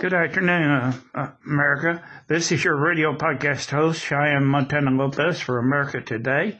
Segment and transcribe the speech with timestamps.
[0.00, 2.02] Good afternoon, uh, uh, America.
[2.26, 6.58] This is your radio podcast host, Cheyenne Montana Lopez for America Today.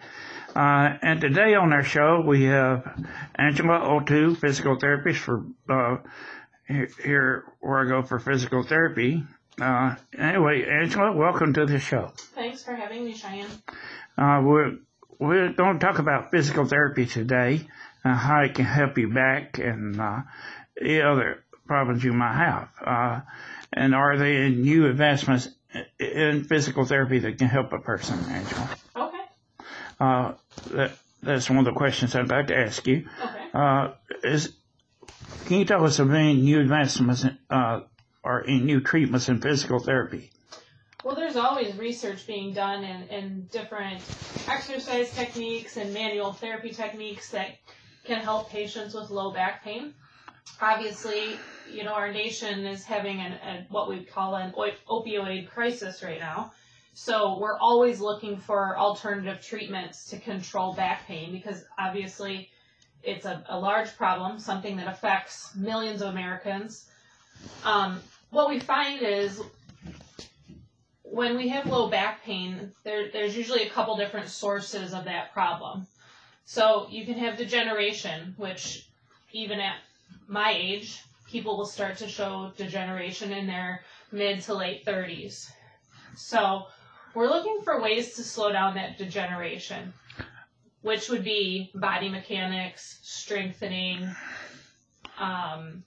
[0.54, 3.02] Uh, and today on our show, we have
[3.34, 5.96] Angela O'Toole, physical therapist for uh,
[7.02, 9.24] here where I go for physical therapy.
[9.58, 12.12] Uh, anyway, Angela, welcome to the show.
[12.34, 13.48] Thanks for having me, Cheyenne.
[14.18, 14.76] Uh, we're
[15.18, 17.66] we're going to talk about physical therapy today,
[18.04, 20.18] how it can help you back and uh,
[20.76, 22.68] the other problems you might have.
[22.84, 23.20] Uh,
[23.72, 25.48] and are there new advancements
[26.00, 28.70] in physical therapy that can help a person, Angela?
[28.96, 29.24] Okay.
[30.00, 30.32] Uh,
[30.72, 33.06] that, that's one of the questions I'd like to ask you.
[33.24, 33.44] Okay.
[33.54, 33.92] Uh,
[34.24, 34.52] is
[35.46, 37.82] can you tell us of any new advancements uh,
[38.24, 40.28] or any new treatments in physical therapy?
[41.04, 44.02] Well, there's always research being done in, in different
[44.48, 47.58] exercise techniques and manual therapy techniques that
[48.04, 49.94] can help patients with low back pain.
[50.60, 51.38] Obviously,
[51.70, 56.18] you know, our nation is having an, a, what we call an opioid crisis right
[56.18, 56.52] now.
[56.92, 62.50] So we're always looking for alternative treatments to control back pain because obviously
[63.02, 66.88] it's a, a large problem, something that affects millions of Americans.
[67.64, 69.40] Um, what we find is
[71.02, 75.32] when we have low back pain, there, there's usually a couple different sources of that
[75.32, 75.86] problem.
[76.44, 78.88] So you can have degeneration, which
[79.32, 79.76] even at
[80.26, 85.50] my age, people will start to show degeneration in their mid to late 30s.
[86.16, 86.66] So
[87.14, 89.92] we're looking for ways to slow down that degeneration,
[90.82, 94.08] which would be body mechanics, strengthening,
[95.18, 95.84] um,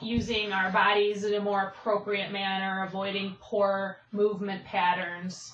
[0.00, 5.52] using our bodies in a more appropriate manner, avoiding poor movement patterns.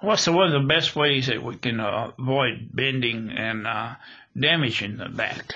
[0.00, 3.94] What's the, one of the best ways that we can uh, avoid bending and uh,
[4.38, 5.54] damaging the back?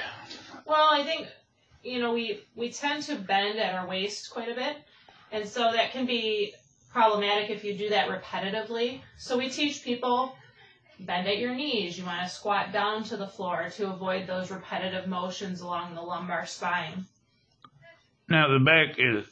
[0.67, 1.29] Well, I think
[1.83, 4.77] you know we we tend to bend at our waist quite a bit,
[5.31, 6.55] and so that can be
[6.91, 9.01] problematic if you do that repetitively.
[9.19, 10.35] So we teach people
[10.99, 11.99] bend at your knees.
[11.99, 16.03] You want to squat down to the floor to avoid those repetitive motions along the
[16.03, 17.05] lumbar spine.
[18.29, 19.27] Now the back is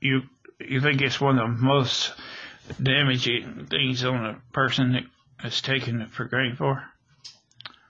[0.00, 0.22] you
[0.58, 2.12] you think it's one of the most
[2.82, 5.04] damaging things on a person that
[5.38, 6.84] has taken it for granted for?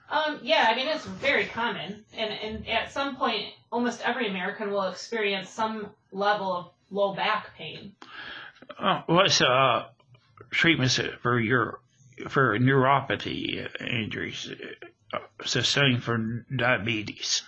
[0.09, 4.71] Um, yeah, I mean it's very common, and and at some point, almost every American
[4.71, 7.93] will experience some level of low back pain.
[8.77, 9.85] Uh, what's uh
[10.49, 11.79] treatments for your
[12.27, 14.51] for neuropathy injuries
[15.13, 17.43] uh, sustained from diabetes?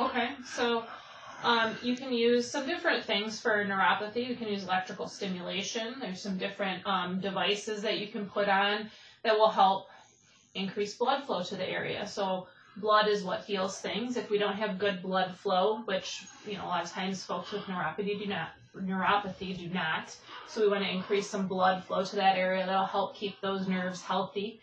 [0.00, 0.84] Okay, so
[1.42, 4.28] um, you can use some different things for neuropathy.
[4.28, 5.96] You can use electrical stimulation.
[6.00, 8.90] There's some different um, devices that you can put on
[9.22, 9.88] that will help
[10.54, 12.06] increase blood flow to the area.
[12.06, 14.16] So blood is what heals things.
[14.16, 17.52] If we don't have good blood flow, which you know a lot of times folks
[17.52, 20.14] with neuropathy do not neuropathy do not.
[20.48, 22.66] So we want to increase some blood flow to that area.
[22.66, 24.60] That'll help keep those nerves healthy.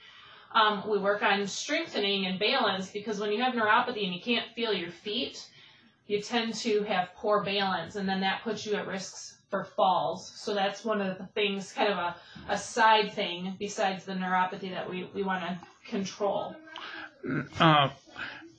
[0.54, 4.46] Um, we work on strengthening and balance because when you have neuropathy and you can't
[4.56, 5.44] feel your feet,
[6.08, 10.32] you tend to have poor balance, and then that puts you at risks for falls.
[10.36, 12.16] So that's one of the things, kind of a,
[12.50, 15.60] a side thing besides the neuropathy that we, we want to
[15.90, 16.56] control.
[17.60, 17.90] Uh,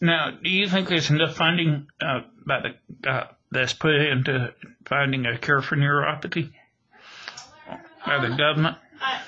[0.01, 4.53] now, do you think there's enough funding uh, by the uh, that's put into
[4.85, 6.53] finding a cure for neuropathy
[8.07, 9.21] by the government I,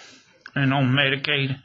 [0.54, 1.58] and on Medicaid?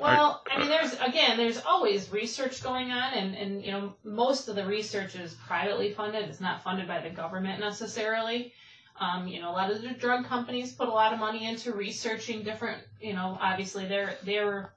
[0.00, 4.48] Well, I mean, there's again, there's always research going on, and and you know, most
[4.48, 6.28] of the research is privately funded.
[6.28, 8.52] It's not funded by the government necessarily.
[9.00, 11.72] Um, you know, a lot of the drug companies put a lot of money into
[11.72, 12.82] researching different.
[13.00, 14.72] You know, obviously their their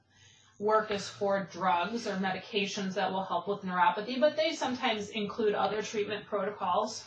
[0.59, 5.53] work is for drugs or medications that will help with neuropathy, but they sometimes include
[5.53, 7.03] other treatment protocols.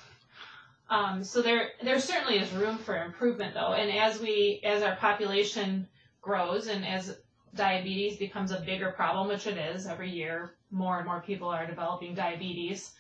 [0.89, 4.97] Um, so there there certainly is room for improvement though, and as we as our
[4.97, 5.89] population
[6.23, 7.17] grows and as
[7.57, 11.67] diabetes becomes a bigger problem, which it is every year, more and more people are
[11.67, 12.93] developing diabetes.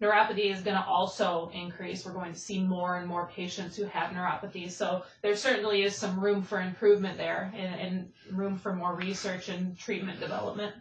[0.00, 2.04] Neuropathy is going to also increase.
[2.04, 4.70] We're going to see more and more patients who have neuropathy.
[4.70, 9.48] So there certainly is some room for improvement there and, and room for more research
[9.48, 10.74] and treatment development.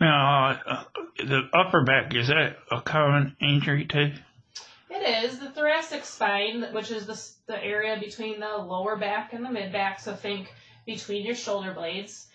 [0.00, 0.84] Now, uh,
[1.18, 4.12] the upper back, is that a common injury too?
[4.90, 5.38] It is.
[5.38, 9.72] The thoracic spine, which is the, the area between the lower back and the mid
[9.72, 10.52] back, so think
[10.86, 12.28] between your shoulder blades,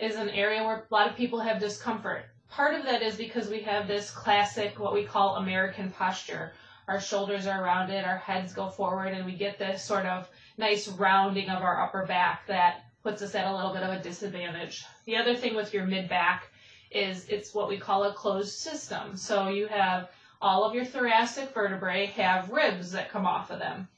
[0.00, 2.24] is an area where a lot of people have discomfort.
[2.50, 6.52] Part of that is because we have this classic, what we call American posture.
[6.86, 10.88] Our shoulders are rounded, our heads go forward, and we get this sort of nice
[10.88, 14.84] rounding of our upper back that puts us at a little bit of a disadvantage.
[15.04, 16.50] The other thing with your mid back
[16.90, 19.16] is it's what we call a closed system.
[19.16, 20.08] So you have
[20.40, 23.88] all of your thoracic vertebrae have ribs that come off of them.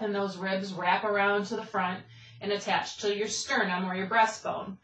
[0.00, 2.04] And those ribs wrap around to the front
[2.40, 4.76] and attached to your sternum or your breastbone.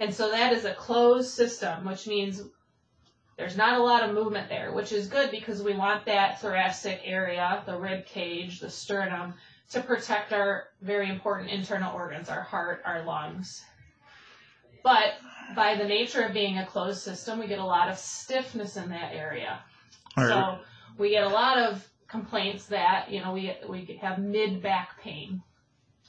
[0.00, 2.42] And so that is a closed system, which means
[3.36, 7.00] there's not a lot of movement there, which is good because we want that thoracic
[7.04, 9.34] area, the rib cage, the sternum,
[9.70, 13.64] to protect our very important internal organs, our heart, our lungs.
[14.82, 15.14] But
[15.56, 18.90] by the nature of being a closed system, we get a lot of stiffness in
[18.90, 19.60] that area.
[20.16, 20.58] All So
[20.98, 25.42] we get a lot of complaints that, you know, we, we have mid back pain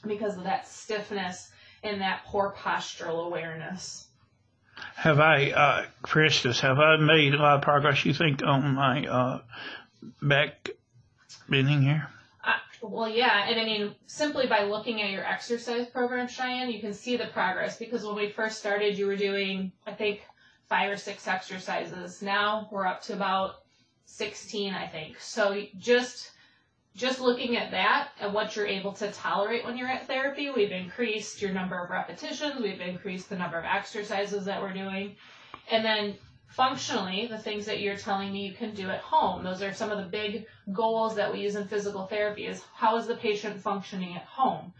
[0.06, 1.50] because of that stiffness
[1.82, 4.08] and that poor postural awareness.
[4.94, 9.06] Have I, uh, instance, have I made a lot of progress, you think, on my
[9.06, 9.40] uh,
[10.20, 10.70] back
[11.48, 12.08] bending here?
[12.44, 16.80] Uh, well, yeah, and I mean, simply by looking at your exercise program, Cheyenne, you
[16.80, 20.20] can see the progress because when we first started, you were doing, I think,
[20.68, 22.20] five or six exercises.
[22.22, 23.56] Now we're up to about
[24.04, 25.20] 16, I think.
[25.20, 26.32] So just
[26.96, 30.72] just looking at that and what you're able to tolerate when you're at therapy, we've
[30.72, 35.14] increased your number of repetitions, we've increased the number of exercises that we're doing.
[35.70, 36.14] And then
[36.48, 39.90] functionally, the things that you're telling me you can do at home, those are some
[39.90, 43.60] of the big goals that we use in physical therapy is how is the patient
[43.60, 44.72] functioning at home?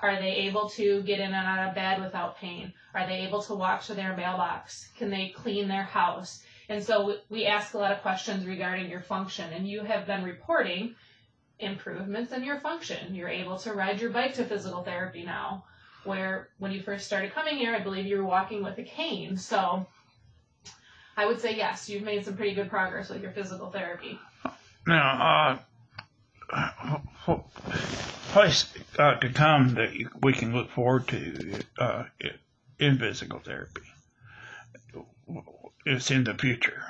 [0.00, 2.72] Are they able to get in and out of bed without pain?
[2.94, 4.88] Are they able to walk to their mailbox?
[4.98, 6.42] Can they clean their house?
[6.68, 10.24] And so we ask a lot of questions regarding your function, and you have been
[10.24, 10.96] reporting
[11.60, 13.14] improvements in your function.
[13.14, 15.64] You're able to ride your bike to physical therapy now,
[16.04, 19.36] where when you first started coming here, I believe you were walking with a cane.
[19.36, 19.86] So
[21.16, 24.18] I would say yes, you've made some pretty good progress with your physical therapy.
[24.86, 25.60] Now,
[27.26, 27.38] uh,
[28.32, 28.66] place
[28.98, 32.04] uh, to come that you- we can look forward to uh,
[32.78, 33.82] in physical therapy.
[35.86, 36.82] It's in the future.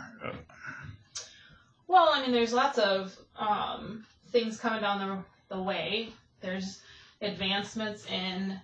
[1.86, 6.10] Well, I mean, there's lots of um, things coming down the, the way.
[6.40, 6.80] There's
[7.20, 8.58] advancements in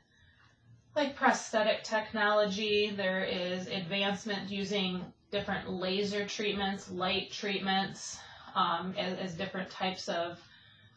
[0.94, 2.90] like prosthetic technology.
[2.96, 8.18] There is advancement using different laser treatments, light treatments,
[8.54, 10.40] um, as, as different types of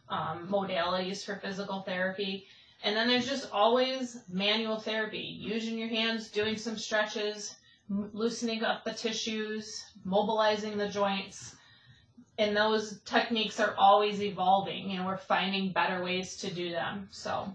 [0.08, 2.46] um, modalities for physical therapy.
[2.82, 7.54] And then there's just always manual therapy, using your hands, doing some stretches,
[7.90, 11.56] m- loosening up the tissues, mobilizing the joints
[12.40, 14.92] and those techniques are always evolving.
[14.92, 17.08] and we're finding better ways to do them.
[17.10, 17.54] So,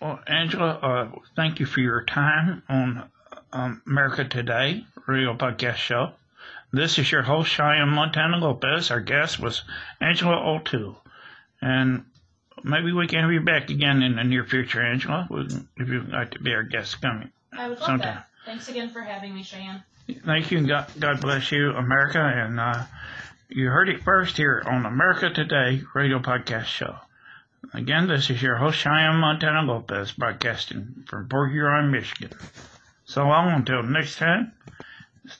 [0.00, 3.10] Well, Angela, uh, thank you for your time on
[3.52, 6.12] um, America Today radio podcast show.
[6.72, 8.90] This is your host, Cheyenne Montana Lopez.
[8.90, 9.62] Our guest was
[10.00, 10.96] Angela O'Toole.
[11.60, 12.04] And
[12.62, 15.28] maybe we can have you back again in the near future, Angela,
[15.76, 17.30] if you'd like to be our guest coming.
[17.52, 18.14] I would love Sometime.
[18.16, 18.28] that.
[18.44, 19.82] Thanks again for having me, Cheyenne.
[20.24, 22.20] Thank you, and God, bless you, America.
[22.20, 22.84] And uh,
[23.48, 26.96] you heard it first here on America Today radio podcast show.
[27.72, 32.36] Again, this is your host, Cheyenne Montana Lopez, broadcasting from Port Huron, Michigan.
[33.04, 34.52] So long until next time,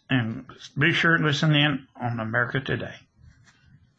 [0.09, 0.47] and
[0.79, 2.94] be sure to listen in on America Today.